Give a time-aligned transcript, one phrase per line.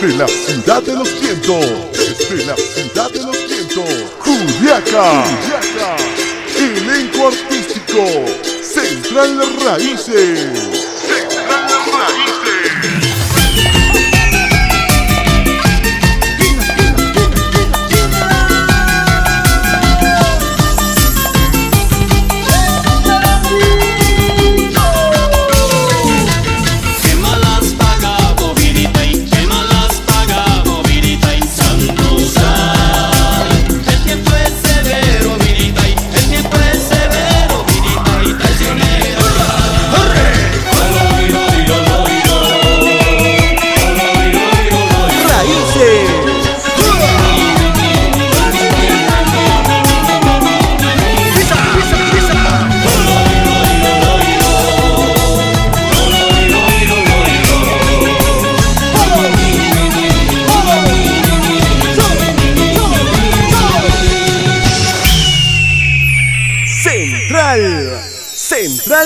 [0.00, 3.84] desde la ciudad de los vientos, desde la ciudad de los vientos,
[4.18, 5.24] Juliaca,
[6.56, 8.06] elenco artístico,
[8.62, 10.89] Central Raíces.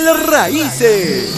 [0.02, 1.30] Raíces.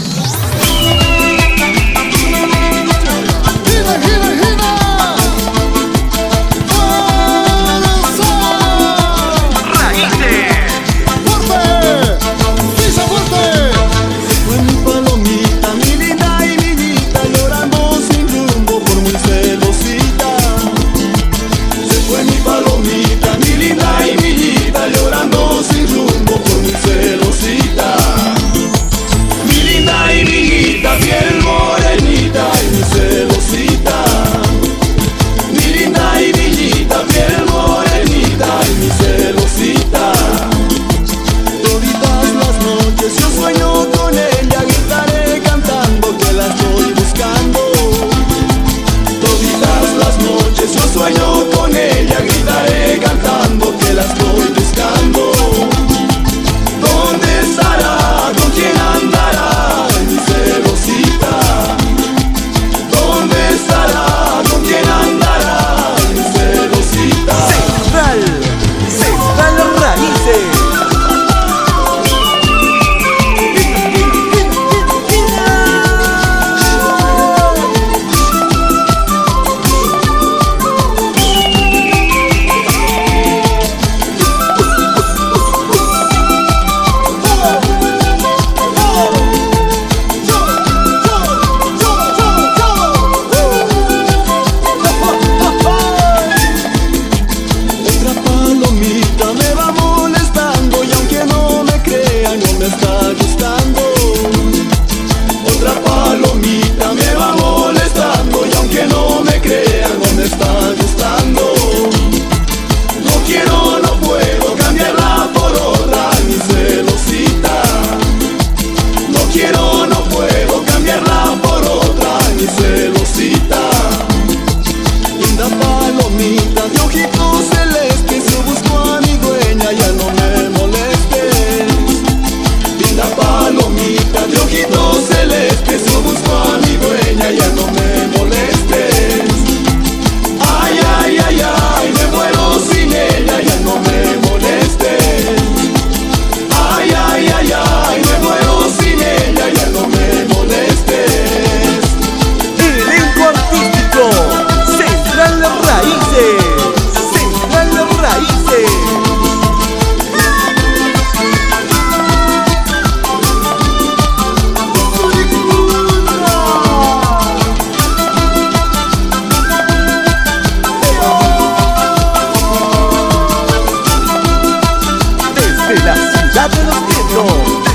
[175.76, 177.65] de la ciudad de.